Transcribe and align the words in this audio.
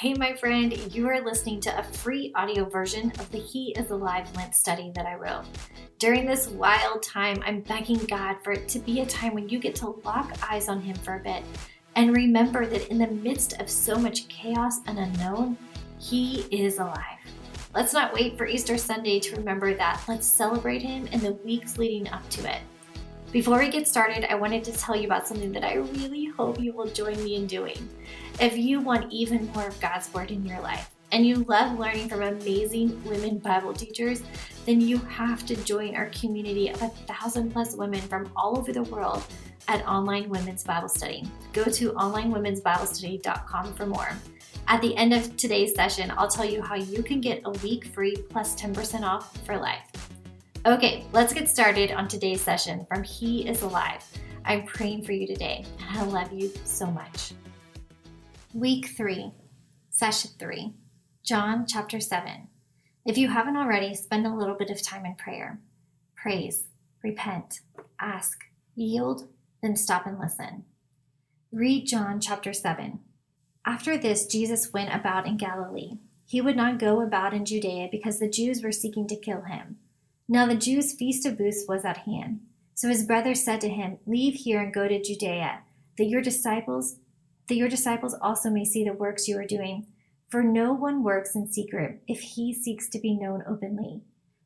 Hey, 0.00 0.14
my 0.14 0.32
friend, 0.32 0.72
you 0.94 1.06
are 1.08 1.20
listening 1.20 1.60
to 1.60 1.78
a 1.78 1.82
free 1.82 2.32
audio 2.34 2.64
version 2.64 3.10
of 3.18 3.30
the 3.30 3.38
He 3.38 3.72
is 3.72 3.90
Alive 3.90 4.34
Lent 4.34 4.54
study 4.54 4.90
that 4.94 5.04
I 5.04 5.16
wrote. 5.16 5.44
During 5.98 6.24
this 6.24 6.48
wild 6.48 7.02
time, 7.02 7.42
I'm 7.44 7.60
begging 7.60 7.98
God 8.06 8.36
for 8.42 8.52
it 8.52 8.66
to 8.68 8.78
be 8.78 9.00
a 9.00 9.06
time 9.06 9.34
when 9.34 9.50
you 9.50 9.58
get 9.58 9.74
to 9.74 10.00
lock 10.02 10.32
eyes 10.50 10.70
on 10.70 10.80
Him 10.80 10.96
for 10.96 11.16
a 11.16 11.22
bit 11.22 11.44
and 11.96 12.16
remember 12.16 12.64
that 12.64 12.88
in 12.88 12.96
the 12.96 13.08
midst 13.08 13.60
of 13.60 13.68
so 13.68 13.98
much 13.98 14.26
chaos 14.28 14.78
and 14.86 14.98
unknown, 14.98 15.58
He 15.98 16.46
is 16.50 16.78
alive. 16.78 17.18
Let's 17.74 17.92
not 17.92 18.14
wait 18.14 18.38
for 18.38 18.46
Easter 18.46 18.78
Sunday 18.78 19.20
to 19.20 19.36
remember 19.36 19.74
that. 19.74 20.02
Let's 20.08 20.26
celebrate 20.26 20.80
Him 20.80 21.08
in 21.08 21.20
the 21.20 21.32
weeks 21.32 21.76
leading 21.76 22.08
up 22.08 22.26
to 22.30 22.50
it. 22.50 22.62
Before 23.32 23.60
we 23.60 23.68
get 23.68 23.86
started, 23.86 24.24
I 24.28 24.34
wanted 24.34 24.64
to 24.64 24.72
tell 24.72 24.96
you 24.96 25.04
about 25.06 25.28
something 25.28 25.52
that 25.52 25.62
I 25.62 25.74
really 25.74 26.26
hope 26.26 26.58
you 26.58 26.72
will 26.72 26.88
join 26.88 27.22
me 27.22 27.36
in 27.36 27.46
doing. 27.46 27.88
If 28.40 28.58
you 28.58 28.80
want 28.80 29.12
even 29.12 29.46
more 29.52 29.68
of 29.68 29.80
God's 29.80 30.12
Word 30.12 30.32
in 30.32 30.44
your 30.44 30.60
life, 30.60 30.90
and 31.12 31.24
you 31.24 31.44
love 31.44 31.78
learning 31.78 32.08
from 32.08 32.22
amazing 32.22 33.00
women 33.04 33.38
Bible 33.38 33.72
teachers, 33.72 34.22
then 34.66 34.80
you 34.80 34.98
have 34.98 35.46
to 35.46 35.54
join 35.62 35.94
our 35.94 36.06
community 36.06 36.70
of 36.70 36.82
a 36.82 36.88
thousand 36.88 37.52
plus 37.52 37.76
women 37.76 38.00
from 38.00 38.32
all 38.34 38.58
over 38.58 38.72
the 38.72 38.82
world 38.82 39.22
at 39.68 39.86
Online 39.86 40.28
Women's 40.28 40.64
Bible 40.64 40.88
Study. 40.88 41.24
Go 41.52 41.64
to 41.64 41.92
onlinewomensbiblestudy.com 41.92 43.74
for 43.74 43.86
more. 43.86 44.08
At 44.66 44.82
the 44.82 44.96
end 44.96 45.14
of 45.14 45.36
today's 45.36 45.74
session, 45.76 46.12
I'll 46.16 46.28
tell 46.28 46.44
you 46.44 46.62
how 46.62 46.74
you 46.74 47.04
can 47.04 47.20
get 47.20 47.42
a 47.44 47.50
week 47.50 47.86
free 47.86 48.16
plus 48.28 48.60
10% 48.60 49.02
off 49.02 49.36
for 49.44 49.56
life. 49.56 49.89
Okay, 50.66 51.06
let's 51.14 51.32
get 51.32 51.48
started 51.48 51.90
on 51.90 52.06
today's 52.06 52.42
session 52.42 52.84
from 52.86 53.02
He 53.02 53.48
is 53.48 53.62
Alive. 53.62 54.04
I'm 54.44 54.66
praying 54.66 55.04
for 55.04 55.12
you 55.12 55.26
today, 55.26 55.64
and 55.78 55.98
I 55.98 56.02
love 56.02 56.30
you 56.34 56.52
so 56.64 56.84
much. 56.84 57.32
Week 58.52 58.90
3, 58.94 59.32
Session 59.88 60.32
3, 60.38 60.74
John 61.24 61.64
chapter 61.66 61.98
7. 61.98 62.46
If 63.06 63.16
you 63.16 63.28
haven't 63.28 63.56
already, 63.56 63.94
spend 63.94 64.26
a 64.26 64.34
little 64.34 64.54
bit 64.54 64.68
of 64.68 64.82
time 64.82 65.06
in 65.06 65.14
prayer. 65.14 65.58
Praise, 66.14 66.64
repent, 67.02 67.60
ask, 67.98 68.44
yield, 68.74 69.28
then 69.62 69.76
stop 69.76 70.06
and 70.06 70.18
listen. 70.18 70.64
Read 71.50 71.86
John 71.86 72.20
chapter 72.20 72.52
7. 72.52 73.00
After 73.64 73.96
this, 73.96 74.26
Jesus 74.26 74.74
went 74.74 74.94
about 74.94 75.26
in 75.26 75.38
Galilee. 75.38 75.92
He 76.26 76.42
would 76.42 76.56
not 76.56 76.78
go 76.78 77.00
about 77.00 77.32
in 77.32 77.46
Judea 77.46 77.88
because 77.90 78.18
the 78.18 78.28
Jews 78.28 78.62
were 78.62 78.72
seeking 78.72 79.08
to 79.08 79.16
kill 79.16 79.44
him. 79.44 79.78
Now 80.32 80.46
the 80.46 80.54
Jews' 80.54 80.94
feast 80.94 81.26
of 81.26 81.36
booths 81.36 81.64
was 81.66 81.84
at 81.84 81.96
hand. 82.06 82.42
So 82.74 82.88
his 82.88 83.04
brothers 83.04 83.42
said 83.42 83.60
to 83.62 83.68
him, 83.68 83.98
Leave 84.06 84.34
here 84.34 84.60
and 84.60 84.72
go 84.72 84.86
to 84.86 85.02
Judea, 85.02 85.62
that 85.98 86.04
your 86.04 86.22
disciples 86.22 86.98
that 87.48 87.56
your 87.56 87.68
disciples 87.68 88.14
also 88.22 88.48
may 88.48 88.64
see 88.64 88.84
the 88.84 88.92
works 88.92 89.26
you 89.26 89.36
are 89.36 89.44
doing. 89.44 89.88
For 90.28 90.44
no 90.44 90.72
one 90.72 91.02
works 91.02 91.34
in 91.34 91.50
secret 91.50 92.00
if 92.06 92.20
he 92.20 92.54
seeks 92.54 92.88
to 92.90 93.00
be 93.00 93.12
known 93.12 93.42
openly. 93.44 94.02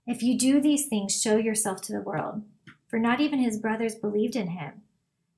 If 0.06 0.22
you 0.22 0.38
do 0.38 0.58
these 0.58 0.86
things, 0.86 1.20
show 1.20 1.36
yourself 1.36 1.82
to 1.82 1.92
the 1.92 2.00
world. 2.00 2.44
For 2.88 2.98
not 2.98 3.20
even 3.20 3.40
his 3.40 3.58
brothers 3.58 3.94
believed 3.94 4.36
in 4.36 4.52
him. 4.52 4.80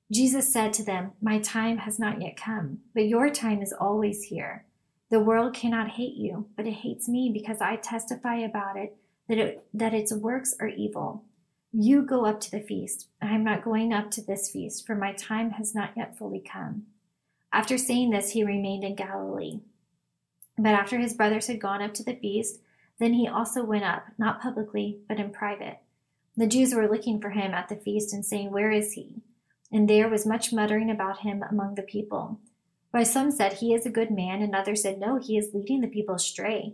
Jesus 0.09 0.53
said 0.53 0.71
to 0.75 0.83
them, 0.85 1.11
My 1.21 1.39
time 1.39 1.79
has 1.79 1.99
not 1.99 2.21
yet 2.21 2.37
come, 2.37 2.79
but 2.93 3.09
your 3.09 3.29
time 3.29 3.61
is 3.61 3.73
always 3.73 4.23
here. 4.23 4.63
The 5.09 5.19
world 5.19 5.53
cannot 5.53 5.89
hate 5.89 6.15
you, 6.15 6.47
but 6.55 6.65
it 6.65 6.75
hates 6.85 7.09
me 7.09 7.31
because 7.33 7.59
I 7.59 7.75
testify 7.75 8.37
about 8.37 8.77
it 8.77 8.95
that, 9.27 9.37
it, 9.37 9.65
that 9.73 9.93
its 9.93 10.13
works 10.13 10.55
are 10.59 10.67
evil. 10.67 11.23
You 11.71 12.01
go 12.01 12.25
up 12.25 12.39
to 12.41 12.51
the 12.51 12.61
feast. 12.61 13.07
I 13.21 13.33
am 13.35 13.43
not 13.43 13.63
going 13.63 13.93
up 13.93 14.09
to 14.11 14.21
this 14.21 14.49
feast, 14.49 14.85
for 14.85 14.95
my 14.95 15.13
time 15.13 15.51
has 15.51 15.75
not 15.75 15.91
yet 15.95 16.17
fully 16.17 16.39
come. 16.39 16.83
After 17.51 17.77
saying 17.77 18.11
this, 18.11 18.31
he 18.31 18.43
remained 18.43 18.83
in 18.83 18.95
Galilee. 18.95 19.59
But 20.57 20.73
after 20.73 20.97
his 20.97 21.13
brothers 21.13 21.47
had 21.47 21.61
gone 21.61 21.81
up 21.81 21.93
to 21.95 22.03
the 22.03 22.15
feast, 22.15 22.61
then 22.99 23.13
he 23.13 23.27
also 23.27 23.63
went 23.63 23.83
up, 23.83 24.07
not 24.17 24.41
publicly, 24.41 24.99
but 25.07 25.19
in 25.19 25.31
private. 25.31 25.79
The 26.35 26.47
Jews 26.47 26.73
were 26.73 26.87
looking 26.87 27.21
for 27.21 27.31
him 27.31 27.53
at 27.53 27.69
the 27.69 27.75
feast 27.75 28.13
and 28.13 28.25
saying, 28.25 28.51
Where 28.51 28.71
is 28.71 28.93
he? 28.93 29.21
And 29.71 29.89
there 29.89 30.09
was 30.09 30.25
much 30.25 30.53
muttering 30.53 30.89
about 30.89 31.19
him 31.19 31.43
among 31.49 31.75
the 31.75 31.81
people. 31.81 32.39
Why 32.91 33.03
some 33.03 33.31
said, 33.31 33.53
He 33.53 33.73
is 33.73 33.85
a 33.85 33.91
good 33.91 34.11
man, 34.11 34.41
and 34.41 34.55
others 34.55 34.83
said, 34.83 34.99
No, 34.99 35.19
he 35.19 35.37
is 35.37 35.53
leading 35.53 35.81
the 35.81 35.87
people 35.87 36.15
astray. 36.15 36.73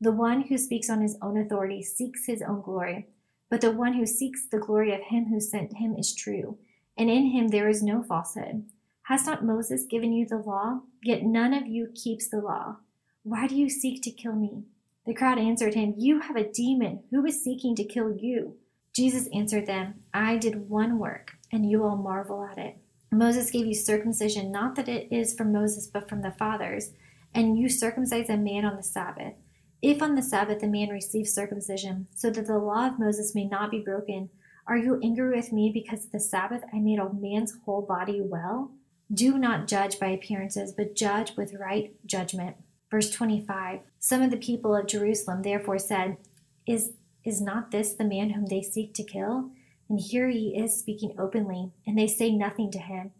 The 0.00 0.12
one 0.12 0.42
who 0.42 0.56
speaks 0.56 0.88
on 0.88 1.02
his 1.02 1.18
own 1.20 1.36
authority 1.36 1.82
seeks 1.82 2.26
his 2.26 2.40
own 2.40 2.62
glory, 2.62 3.08
but 3.50 3.60
the 3.60 3.70
one 3.70 3.92
who 3.92 4.06
seeks 4.06 4.46
the 4.46 4.58
glory 4.58 4.94
of 4.94 5.02
him 5.02 5.26
who 5.26 5.40
sent 5.40 5.76
him 5.76 5.94
is 5.94 6.14
true, 6.14 6.56
and 6.96 7.10
in 7.10 7.26
him 7.26 7.48
there 7.48 7.68
is 7.68 7.82
no 7.82 8.02
falsehood. 8.02 8.64
Has 9.04 9.26
not 9.26 9.44
Moses 9.44 9.84
given 9.84 10.12
you 10.12 10.24
the 10.24 10.38
law? 10.38 10.80
Yet 11.02 11.24
none 11.24 11.52
of 11.52 11.66
you 11.66 11.88
keeps 11.94 12.28
the 12.28 12.38
law. 12.38 12.76
Why 13.24 13.46
do 13.46 13.56
you 13.56 13.68
seek 13.68 14.02
to 14.02 14.10
kill 14.10 14.36
me? 14.36 14.64
The 15.04 15.14
crowd 15.14 15.38
answered 15.38 15.74
him, 15.74 15.94
You 15.96 16.20
have 16.20 16.36
a 16.36 16.50
demon. 16.50 17.02
Who 17.10 17.26
is 17.26 17.42
seeking 17.42 17.74
to 17.76 17.84
kill 17.84 18.16
you? 18.16 18.56
Jesus 18.94 19.28
answered 19.34 19.66
them, 19.66 20.02
I 20.14 20.36
did 20.36 20.68
one 20.70 20.98
work, 20.98 21.32
and 21.52 21.68
you 21.68 21.84
all 21.84 21.96
marvel 21.96 22.44
at 22.44 22.58
it. 22.58 22.78
Moses 23.12 23.50
gave 23.50 23.66
you 23.66 23.74
circumcision, 23.74 24.52
not 24.52 24.76
that 24.76 24.88
it 24.88 25.08
is 25.10 25.34
from 25.34 25.52
Moses, 25.52 25.86
but 25.86 26.08
from 26.08 26.22
the 26.22 26.30
fathers, 26.30 26.90
and 27.34 27.58
you 27.58 27.68
circumcise 27.68 28.28
a 28.28 28.36
man 28.36 28.64
on 28.64 28.76
the 28.76 28.82
Sabbath. 28.82 29.34
If 29.82 30.02
on 30.02 30.14
the 30.14 30.22
Sabbath 30.22 30.62
a 30.62 30.66
man 30.66 30.90
receives 30.90 31.32
circumcision, 31.32 32.06
so 32.14 32.30
that 32.30 32.46
the 32.46 32.58
law 32.58 32.86
of 32.86 32.98
Moses 32.98 33.34
may 33.34 33.44
not 33.44 33.70
be 33.70 33.80
broken, 33.80 34.28
are 34.66 34.76
you 34.76 35.00
angry 35.02 35.34
with 35.34 35.52
me 35.52 35.70
because 35.72 36.04
of 36.04 36.12
the 36.12 36.20
Sabbath 36.20 36.62
I 36.72 36.78
made 36.78 36.98
a 36.98 37.12
man's 37.12 37.56
whole 37.64 37.82
body 37.82 38.20
well? 38.20 38.72
Do 39.12 39.38
not 39.38 39.66
judge 39.66 39.98
by 39.98 40.08
appearances, 40.08 40.72
but 40.72 40.94
judge 40.94 41.36
with 41.36 41.54
right 41.54 41.94
judgment. 42.06 42.56
Verse 42.90 43.10
25 43.10 43.80
Some 43.98 44.22
of 44.22 44.30
the 44.30 44.36
people 44.36 44.76
of 44.76 44.86
Jerusalem 44.86 45.42
therefore 45.42 45.78
said, 45.78 46.18
Is, 46.66 46.92
is 47.24 47.40
not 47.40 47.70
this 47.70 47.94
the 47.94 48.04
man 48.04 48.30
whom 48.30 48.46
they 48.46 48.62
seek 48.62 48.94
to 48.94 49.02
kill? 49.02 49.50
And 49.88 49.98
here 49.98 50.28
he 50.28 50.56
is 50.56 50.78
speaking 50.78 51.14
openly, 51.18 51.72
and 51.86 51.98
they 51.98 52.06
say 52.06 52.30
nothing 52.30 52.70
to 52.72 52.78
him. 52.78 53.10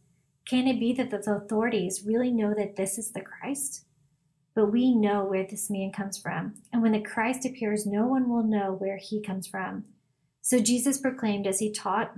Can 0.47 0.69
it 0.69 0.78
be 0.78 0.92
that 0.92 1.10
the 1.10 1.32
authorities 1.32 2.04
really 2.06 2.31
know 2.31 2.54
that 2.54 2.77
this 2.77 2.98
is 2.98 3.10
the 3.10 3.22
Christ? 3.22 3.84
But 4.55 4.72
we 4.72 4.94
know 4.94 5.25
where 5.25 5.47
this 5.47 5.71
man 5.71 5.93
comes 5.93 6.19
from, 6.19 6.55
and 6.72 6.83
when 6.83 6.93
the 6.93 7.00
Christ 7.00 7.44
appears, 7.44 7.87
no 7.87 8.06
one 8.06 8.28
will 8.28 8.43
know 8.43 8.72
where 8.72 8.97
he 8.97 9.22
comes 9.22 9.47
from. 9.47 9.84
So 10.43 10.59
Jesus 10.59 10.99
proclaimed 10.99 11.47
as 11.47 11.61
he 11.61 11.71
taught 11.71 12.16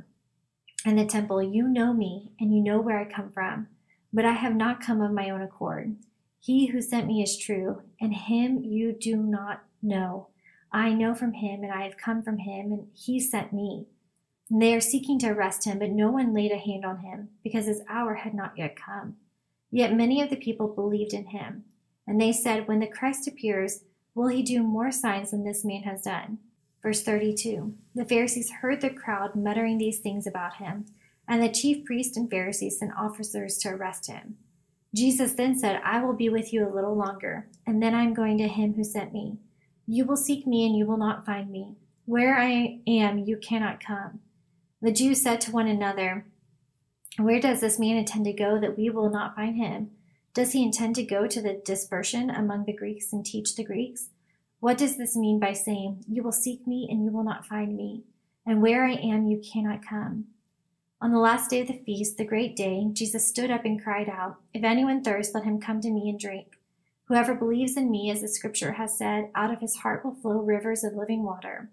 in 0.85 0.97
the 0.97 1.07
temple, 1.07 1.43
You 1.43 1.69
know 1.69 1.93
me, 1.93 2.33
and 2.41 2.55
you 2.55 2.63
know 2.63 2.81
where 2.81 2.99
I 2.99 3.05
come 3.05 3.31
from, 3.31 3.69
but 4.13 4.25
I 4.25 4.33
have 4.33 4.55
not 4.55 4.81
come 4.81 5.01
of 5.01 5.13
my 5.13 5.31
own 5.31 5.43
accord. 5.43 5.97
He 6.41 6.67
who 6.67 6.83
sent 6.83 7.07
me 7.07 7.23
is 7.23 7.39
true, 7.39 7.83
and 8.01 8.15
him 8.15 8.65
you 8.65 8.93
do 8.93 9.17
not 9.17 9.63
know. 9.81 10.29
I 10.73 10.93
know 10.93 11.15
from 11.15 11.35
him, 11.35 11.63
and 11.63 11.73
I 11.73 11.85
have 11.85 11.97
come 11.97 12.23
from 12.23 12.39
him, 12.39 12.73
and 12.73 12.89
he 12.95 13.21
sent 13.21 13.53
me. 13.53 13.87
And 14.51 14.61
they 14.61 14.75
are 14.75 14.81
seeking 14.81 15.19
to 15.21 15.29
arrest 15.29 15.65
him, 15.65 15.79
but 15.79 15.91
no 15.91 16.11
one 16.11 16.35
laid 16.35 16.51
a 16.51 16.57
hand 16.57 16.85
on 16.85 16.99
him, 16.99 17.29
because 17.45 17.67
his 17.67 17.83
hour 17.89 18.15
had 18.15 18.35
not 18.35 18.57
yet 18.57 18.75
come. 18.75 19.17
Yet 19.71 19.95
many 19.95 20.21
of 20.21 20.31
the 20.31 20.37
people 20.37 20.69
believed 20.69 21.13
in 21.13 21.27
him. 21.27 21.65
And 22.07 22.21
they 22.21 22.33
said, 22.33 22.67
When 22.67 22.81
the 22.81 22.87
Christ 22.87 23.29
appears, 23.29 23.85
will 24.15 24.29
he 24.29 24.43
do 24.43 24.63
more 24.63 24.91
signs 24.91 25.31
than 25.31 25.45
this 25.45 25.65
man 25.65 25.83
has 25.83 26.03
done? 26.03 26.39
Verse 26.83 27.03
32 27.03 27.75
The 27.95 28.05
Pharisees 28.05 28.51
heard 28.61 28.81
the 28.81 28.91
crowd 28.91 29.37
muttering 29.37 29.79
these 29.79 30.01
things 30.01 30.27
about 30.27 30.57
him, 30.57 30.87
and 31.29 31.43
the 31.43 31.49
chief 31.49 31.85
priests 31.85 32.17
and 32.17 32.29
Pharisees 32.29 32.79
sent 32.79 32.93
officers 32.99 33.59
to 33.59 33.71
arrest 33.71 34.09
him. 34.09 34.37
Jesus 34.95 35.33
then 35.33 35.59
said, 35.59 35.81
I 35.85 36.03
will 36.03 36.13
be 36.13 36.29
with 36.29 36.53
you 36.53 36.67
a 36.67 36.75
little 36.75 36.95
longer, 36.95 37.49
and 37.67 37.83
then 37.83 37.95
I 37.95 38.03
am 38.03 38.15
going 38.15 38.37
to 38.39 38.49
him 38.49 38.75
who 38.75 38.85
sent 38.85 39.13
me. 39.13 39.39
You 39.87 40.05
will 40.05 40.17
seek 40.17 40.47
me, 40.47 40.67
and 40.67 40.77
you 40.77 40.87
will 40.87 40.99
not 40.99 41.25
find 41.25 41.51
me. 41.51 41.77
Where 42.05 42.37
I 42.37 42.81
am, 42.87 43.19
you 43.19 43.37
cannot 43.37 43.83
come. 43.83 44.21
The 44.83 44.93
Jews 44.93 45.23
said 45.23 45.41
to 45.43 45.53
one 45.53 45.69
another, 45.69 46.27
Where 47.17 47.41
does 47.41 47.61
this 47.61 47.79
man 47.79 47.97
intend 47.97 48.25
to 48.25 48.33
go 48.33 48.59
that 48.61 48.77
we 48.77 48.91
will 48.91 49.09
not 49.09 49.37
find 49.37 49.57
him? 49.57 49.93
Does 50.35 50.53
he 50.53 50.63
intend 50.63 50.95
to 50.97 51.03
go 51.03 51.27
to 51.27 51.43
the 51.43 51.61
dispersion 51.63 52.31
among 52.31 52.65
the 52.65 52.73
Greeks 52.73 53.13
and 53.13 53.25
teach 53.25 53.55
the 53.55 53.65
Greeks? 53.65 54.09
What 54.61 54.79
does 54.79 54.97
this 54.97 55.15
mean 55.15 55.39
by 55.39 55.53
saying, 55.53 56.05
You 56.09 56.23
will 56.23 56.33
seek 56.33 56.67
me 56.67 56.89
and 56.91 57.05
you 57.05 57.11
will 57.11 57.25
not 57.25 57.45
find 57.45 57.77
me, 57.77 58.05
and 58.47 58.63
where 58.63 58.87
I 58.87 58.93
am 58.93 59.27
you 59.27 59.43
cannot 59.43 59.87
come? 59.87 60.27
On 61.03 61.13
the 61.13 61.19
last 61.19 61.51
day 61.51 61.61
of 61.61 61.67
the 61.67 61.83
feast, 61.85 62.17
the 62.17 62.25
great 62.25 62.57
day, 62.57 62.87
Jesus 62.93 63.29
stood 63.29 63.51
up 63.51 63.67
and 63.67 63.83
cried 63.83 64.09
out, 64.09 64.37
If 64.55 64.65
anyone 64.65 65.03
thirsts, 65.03 65.35
let 65.35 65.45
him 65.45 65.61
come 65.61 65.81
to 65.83 65.91
me 65.91 66.09
and 66.09 66.19
drink. 66.19 66.59
Whoever 67.07 67.35
believes 67.35 67.77
in 67.77 67.91
me, 67.91 68.11
as 68.11 68.23
the 68.23 68.29
scripture 68.29 68.73
has 68.73 68.97
said, 68.97 69.29
out 69.35 69.53
of 69.53 69.61
his 69.61 69.77
heart 69.77 70.03
will 70.03 70.15
flow 70.15 70.39
rivers 70.39 70.83
of 70.83 70.95
living 70.95 71.25
water. 71.25 71.69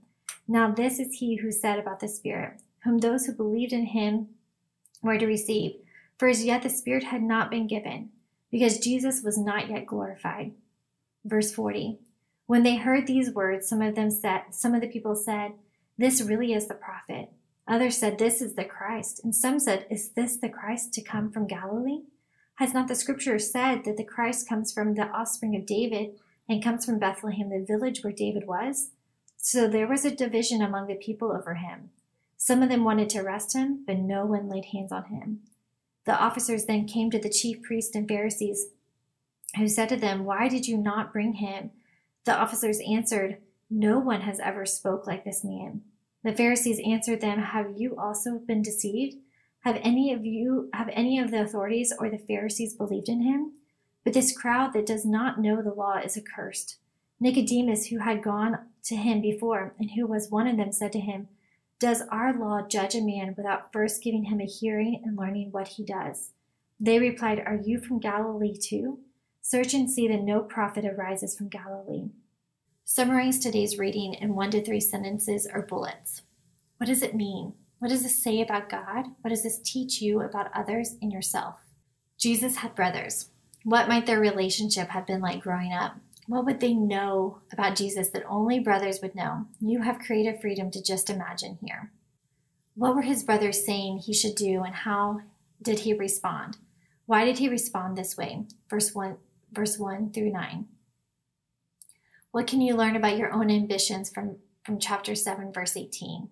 Now, 0.50 0.70
this 0.72 1.00
is 1.00 1.20
he 1.20 1.36
who 1.38 1.52
said 1.52 1.80
about 1.80 2.02
the 2.02 2.08
Spirit, 2.10 2.60
whom 2.84 2.98
those 2.98 3.26
who 3.26 3.34
believed 3.34 3.72
in 3.72 3.86
him 3.86 4.30
were 5.02 5.18
to 5.18 5.28
receive. 5.28 5.76
For 6.18 6.28
as 6.28 6.44
yet 6.44 6.64
the 6.64 6.70
Spirit 6.70 7.06
had 7.06 7.22
not 7.22 7.52
been 7.52 7.68
given, 7.68 8.10
because 8.52 8.80
Jesus 8.80 9.22
was 9.24 9.38
not 9.38 9.70
yet 9.70 9.86
glorified. 9.86 10.54
Verse 11.26 11.52
40. 11.52 12.00
When 12.48 12.64
they 12.64 12.78
heard 12.78 13.06
these 13.06 13.32
words, 13.32 13.68
some 13.68 13.82
of 13.82 13.96
them 13.96 14.10
said, 14.10 14.42
some 14.52 14.74
of 14.74 14.82
the 14.82 14.88
people 14.88 15.16
said, 15.16 15.54
This 15.98 16.22
really 16.22 16.54
is 16.54 16.68
the 16.68 16.74
prophet. 16.74 17.32
Others 17.68 17.98
said, 17.98 18.18
This 18.18 18.42
is 18.42 18.56
the 18.56 18.66
Christ. 18.66 19.22
And 19.24 19.36
some 19.36 19.60
said, 19.60 19.86
Is 19.92 20.10
this 20.12 20.38
the 20.38 20.50
Christ 20.50 20.94
to 20.94 21.02
come 21.02 21.32
from 21.32 21.46
Galilee? 21.46 22.02
Has 22.56 22.74
not 22.74 22.88
the 22.88 22.96
scripture 22.96 23.38
said 23.40 23.86
that 23.86 23.98
the 23.98 24.04
Christ 24.04 24.50
comes 24.50 24.74
from 24.74 24.96
the 24.96 25.08
offspring 25.08 25.56
of 25.56 25.66
David 25.66 26.20
and 26.50 26.64
comes 26.64 26.86
from 26.86 27.00
Bethlehem, 27.00 27.50
the 27.50 27.64
village 27.64 28.04
where 28.04 28.12
David 28.12 28.48
was? 28.48 28.90
So 29.38 29.68
there 29.68 29.88
was 29.88 30.04
a 30.04 30.14
division 30.14 30.62
among 30.62 30.88
the 30.88 30.96
people 30.96 31.32
over 31.32 31.54
him. 31.54 31.92
Some 32.36 32.64
of 32.64 32.70
them 32.70 32.84
wanted 32.84 33.10
to 33.12 33.20
arrest 33.20 33.54
him, 33.54 33.84
but 33.86 33.98
no 33.98 34.26
one 34.26 34.50
laid 34.50 34.66
hands 34.66 34.92
on 34.92 35.06
him. 35.06 35.42
The 36.10 36.20
officers 36.20 36.66
then 36.66 36.88
came 36.88 37.12
to 37.12 37.20
the 37.20 37.30
chief 37.30 37.62
priests 37.62 37.96
and 37.96 38.08
Pharisees, 38.08 38.70
who 39.58 39.68
said 39.68 39.90
to 39.90 39.96
them, 39.96 40.26
Why 40.26 40.50
did 40.50 40.68
you 40.68 40.76
not 40.76 41.14
bring 41.14 41.34
him? 41.34 41.70
The 42.24 42.36
officers 42.36 42.80
answered, 42.80 43.38
No 43.70 44.00
one 44.00 44.22
has 44.22 44.40
ever 44.40 44.66
spoke 44.66 45.06
like 45.06 45.24
this 45.24 45.44
man. 45.44 45.84
The 46.24 46.34
Pharisees 46.34 46.82
answered 46.84 47.22
them, 47.22 47.38
Have 47.38 47.78
you 47.78 47.96
also 47.96 48.40
been 48.40 48.64
deceived? 48.64 49.18
Have 49.60 49.80
any 49.84 50.12
of 50.12 50.26
you, 50.26 50.72
have 50.74 50.90
any 50.94 51.20
of 51.20 51.30
the 51.30 51.44
authorities 51.44 51.94
or 52.00 52.10
the 52.10 52.18
Pharisees 52.18 52.74
believed 52.74 53.08
in 53.08 53.22
him? 53.22 53.54
But 54.04 54.14
this 54.14 54.36
crowd 54.36 54.74
that 54.74 54.88
does 54.88 55.06
not 55.06 55.40
know 55.40 55.62
the 55.62 55.76
law 55.76 56.00
is 56.00 56.18
accursed. 56.18 56.78
Nicodemus, 57.20 57.90
who 57.90 58.00
had 58.00 58.24
gone 58.24 58.58
to 58.86 58.96
him 58.96 59.22
before, 59.22 59.76
and 59.78 59.92
who 59.92 60.08
was 60.08 60.32
one 60.32 60.48
of 60.48 60.58
them, 60.58 60.72
said 60.72 60.92
to 60.94 61.00
him, 61.00 61.28
Does 61.80 62.02
our 62.12 62.38
law 62.38 62.68
judge 62.68 62.94
a 62.94 63.02
man 63.02 63.34
without 63.38 63.72
first 63.72 64.04
giving 64.04 64.26
him 64.26 64.42
a 64.42 64.46
hearing 64.46 65.02
and 65.06 65.18
learning 65.18 65.52
what 65.52 65.70
he 65.70 65.86
does? 65.86 66.32
They 66.78 67.00
replied, 67.00 67.40
Are 67.40 67.56
you 67.56 67.80
from 67.80 68.00
Galilee 68.00 68.58
too? 68.58 69.00
Search 69.42 69.74
and 69.74 69.90
see 69.90 70.06
that 70.10 70.22
no 70.22 70.42
prophet 70.42 70.84
arises 70.84 71.38
from 71.38 71.48
Galilee. 71.48 72.10
Summarize 72.84 73.40
today's 73.40 73.80
reading 73.80 74.14
in 74.14 74.36
one 74.36 74.52
to 74.52 74.62
three 74.62 74.82
sentences 74.82 75.48
or 75.54 75.62
bullets. 75.62 76.24
What 76.78 76.88
does 76.88 77.02
it 77.02 77.16
mean? 77.16 77.54
What 77.80 77.88
does 77.88 78.04
this 78.04 78.22
say 78.22 78.42
about 78.42 78.70
God? 78.70 79.06
What 79.22 79.30
does 79.30 79.44
this 79.44 79.60
teach 79.60 80.02
you 80.02 80.20
about 80.20 80.52
others 80.54 80.96
and 81.02 81.14
yourself? 81.14 81.56
Jesus 82.18 82.58
had 82.58 82.76
brothers. 82.76 83.30
What 83.64 83.88
might 83.88 84.06
their 84.06 84.20
relationship 84.20 84.90
have 84.90 85.08
been 85.08 85.22
like 85.22 85.42
growing 85.42 85.72
up? 85.72 85.96
What 86.30 86.46
would 86.46 86.60
they 86.60 86.76
know 86.76 87.40
about 87.52 87.76
Jesus 87.76 88.10
that 88.10 88.24
only 88.30 88.60
brothers 88.60 89.00
would 89.02 89.16
know? 89.16 89.48
You 89.60 89.82
have 89.82 89.98
creative 89.98 90.40
freedom 90.40 90.70
to 90.70 90.84
just 90.84 91.10
imagine 91.10 91.58
here. 91.60 91.92
What 92.76 92.96
were 92.96 93.02
his 93.02 93.24
brothers 93.24 93.66
saying 93.66 93.98
he 93.98 94.14
should 94.14 94.36
do 94.36 94.62
and 94.62 94.76
how 94.76 95.22
did 95.60 95.80
he 95.80 95.92
respond? 95.92 96.58
Why 97.08 97.26
did 97.26 97.40
he 97.40 97.50
respond 97.50 97.98
this 97.98 98.16
way? 98.16 98.46
Verse 98.70 98.94
1 98.94 99.18
verse 99.52 99.80
1 99.80 100.12
through 100.12 100.30
9. 100.30 100.68
What 102.30 102.46
can 102.46 102.62
you 102.62 102.76
learn 102.76 102.96
about 102.96 103.18
your 103.18 103.32
own 103.32 103.50
ambitions 103.50 104.12
from, 104.12 104.38
from 104.64 104.78
chapter 104.78 105.16
7, 105.16 105.52
verse 105.52 105.76
18? 105.76 106.30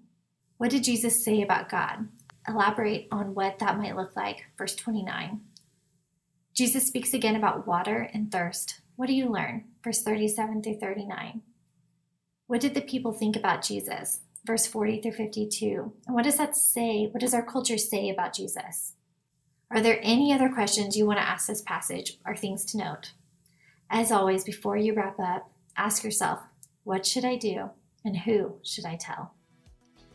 What 0.57 0.69
did 0.69 0.83
Jesus 0.83 1.25
say 1.25 1.41
about 1.41 1.69
God? 1.69 2.07
Elaborate 2.47 3.07
on 3.11 3.33
what 3.33 3.57
that 3.57 3.79
might 3.79 3.95
look 3.95 4.15
like. 4.15 4.43
Verse 4.59 4.75
29. 4.75 5.41
Jesus 6.53 6.85
speaks 6.85 7.15
again 7.15 7.35
about 7.35 7.65
water 7.65 8.11
and 8.13 8.31
thirst. 8.31 8.81
What 8.97 9.07
do 9.07 9.13
you 9.13 9.29
learn? 9.29 9.63
Verse 9.81 10.03
37 10.03 10.61
through 10.61 10.79
39. 10.79 11.41
What 12.47 12.59
did 12.59 12.73
the 12.73 12.81
people 12.81 13.13
think 13.13 13.37
about 13.37 13.63
Jesus? 13.63 14.19
Verse 14.45 14.67
40 14.67 15.01
through 15.01 15.13
52. 15.13 15.93
And 16.05 16.15
what 16.15 16.25
does 16.25 16.37
that 16.37 16.57
say? 16.57 17.05
What 17.05 17.21
does 17.21 17.33
our 17.33 17.45
culture 17.45 17.77
say 17.77 18.09
about 18.09 18.33
Jesus? 18.33 18.93
Are 19.71 19.79
there 19.79 19.99
any 20.01 20.33
other 20.33 20.49
questions 20.49 20.97
you 20.97 21.05
want 21.05 21.19
to 21.19 21.27
ask 21.27 21.47
this 21.47 21.61
passage 21.61 22.17
or 22.25 22.35
things 22.35 22.65
to 22.65 22.77
note? 22.77 23.13
As 23.89 24.11
always, 24.11 24.43
before 24.43 24.75
you 24.75 24.93
wrap 24.93 25.17
up, 25.19 25.49
Ask 25.77 26.03
yourself, 26.03 26.39
what 26.85 27.05
should 27.05 27.23
I 27.23 27.35
do 27.35 27.69
and 28.03 28.17
who 28.17 28.55
should 28.63 28.85
I 28.85 28.95
tell? 28.95 29.35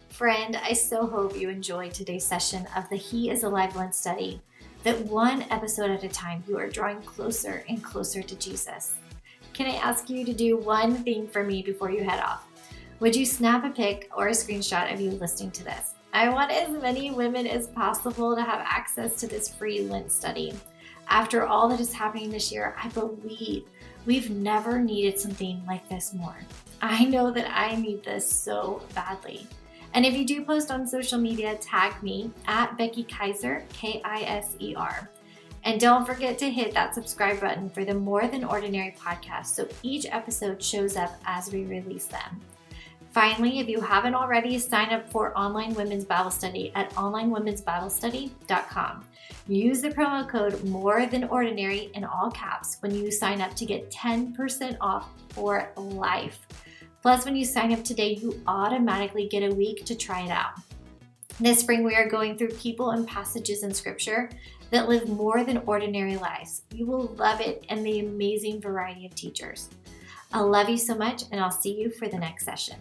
Friend, 0.08 0.56
I 0.56 0.72
so 0.72 1.06
hope 1.06 1.36
you 1.36 1.48
enjoyed 1.48 1.94
today's 1.94 2.26
session 2.26 2.66
of 2.76 2.90
the 2.90 2.96
He 2.96 3.30
is 3.30 3.44
Alive 3.44 3.76
Lent 3.76 3.94
study, 3.94 4.42
that 4.82 5.00
one 5.06 5.42
episode 5.50 5.90
at 5.90 6.04
a 6.04 6.08
time 6.08 6.42
you 6.48 6.58
are 6.58 6.68
drawing 6.68 7.02
closer 7.02 7.64
and 7.68 7.82
closer 7.82 8.22
to 8.22 8.36
Jesus. 8.36 8.94
Can 9.52 9.66
I 9.66 9.76
ask 9.76 10.08
you 10.10 10.24
to 10.24 10.32
do 10.32 10.56
one 10.56 10.94
thing 11.04 11.28
for 11.28 11.44
me 11.44 11.62
before 11.62 11.90
you 11.90 12.02
head 12.02 12.20
off? 12.20 12.46
Would 13.00 13.16
you 13.16 13.26
snap 13.26 13.64
a 13.64 13.70
pic 13.70 14.10
or 14.16 14.28
a 14.28 14.32
screenshot 14.32 14.92
of 14.92 15.00
you 15.00 15.10
listening 15.10 15.50
to 15.52 15.64
this? 15.64 15.94
I 16.12 16.28
want 16.28 16.50
as 16.50 16.70
many 16.70 17.10
women 17.10 17.46
as 17.46 17.68
possible 17.68 18.34
to 18.36 18.42
have 18.42 18.60
access 18.64 19.16
to 19.16 19.26
this 19.26 19.48
free 19.48 19.82
Lent 19.82 20.12
study. 20.12 20.52
After 21.08 21.46
all 21.46 21.68
that 21.68 21.80
is 21.80 21.92
happening 21.92 22.30
this 22.30 22.52
year, 22.52 22.74
I 22.82 22.88
believe 22.88 23.64
We've 24.04 24.30
never 24.30 24.80
needed 24.80 25.18
something 25.20 25.62
like 25.64 25.88
this 25.88 26.12
more. 26.12 26.36
I 26.80 27.04
know 27.04 27.30
that 27.30 27.48
I 27.56 27.76
need 27.76 28.02
this 28.02 28.28
so 28.28 28.82
badly. 28.96 29.46
And 29.94 30.06
if 30.06 30.14
you 30.14 30.24
do 30.24 30.44
post 30.44 30.70
on 30.70 30.86
social 30.86 31.18
media, 31.18 31.56
tag 31.56 32.00
me 32.02 32.30
at 32.46 32.76
Becky 32.78 33.04
Kiser, 33.04 33.64
K 33.72 34.00
I 34.04 34.22
S 34.22 34.56
E 34.58 34.74
R. 34.74 35.10
And 35.64 35.80
don't 35.80 36.06
forget 36.06 36.38
to 36.38 36.50
hit 36.50 36.74
that 36.74 36.94
subscribe 36.94 37.40
button 37.40 37.70
for 37.70 37.84
the 37.84 37.94
More 37.94 38.26
Than 38.26 38.42
Ordinary 38.42 38.96
podcast 38.98 39.46
so 39.46 39.68
each 39.82 40.06
episode 40.06 40.62
shows 40.62 40.96
up 40.96 41.12
as 41.24 41.52
we 41.52 41.64
release 41.64 42.06
them. 42.06 42.40
Finally, 43.12 43.60
if 43.60 43.68
you 43.68 43.80
haven't 43.80 44.14
already, 44.14 44.58
sign 44.58 44.88
up 44.88 45.08
for 45.10 45.38
Online 45.38 45.74
Women's 45.74 46.06
Bible 46.06 46.30
Study 46.30 46.72
at 46.74 46.90
onlinewomensbiblestudy.com. 46.94 49.04
Use 49.46 49.82
the 49.82 49.90
promo 49.90 50.26
code 50.26 50.64
More 50.64 51.04
Than 51.04 51.24
Ordinary 51.24 51.90
in 51.94 52.04
all 52.04 52.30
caps 52.30 52.78
when 52.80 52.94
you 52.94 53.10
sign 53.10 53.42
up 53.42 53.54
to 53.56 53.66
get 53.66 53.90
10% 53.90 54.78
off 54.80 55.10
for 55.28 55.70
life. 55.76 56.46
Plus, 57.02 57.24
when 57.24 57.34
you 57.34 57.44
sign 57.44 57.72
up 57.72 57.82
today, 57.82 58.14
you 58.14 58.40
automatically 58.46 59.26
get 59.26 59.42
a 59.42 59.54
week 59.54 59.84
to 59.84 59.96
try 59.96 60.20
it 60.20 60.30
out. 60.30 60.52
This 61.40 61.58
spring, 61.58 61.82
we 61.82 61.96
are 61.96 62.08
going 62.08 62.38
through 62.38 62.50
people 62.50 62.90
and 62.90 63.08
passages 63.08 63.64
in 63.64 63.74
Scripture 63.74 64.30
that 64.70 64.88
live 64.88 65.08
more 65.08 65.42
than 65.42 65.64
ordinary 65.66 66.16
lives. 66.16 66.62
You 66.72 66.86
will 66.86 67.06
love 67.16 67.40
it 67.40 67.66
and 67.68 67.84
the 67.84 67.98
amazing 67.98 68.60
variety 68.60 69.04
of 69.04 69.16
teachers. 69.16 69.68
I 70.32 70.40
love 70.40 70.68
you 70.68 70.78
so 70.78 70.94
much, 70.94 71.24
and 71.32 71.40
I'll 71.40 71.50
see 71.50 71.74
you 71.74 71.90
for 71.90 72.06
the 72.06 72.18
next 72.18 72.44
session. 72.44 72.76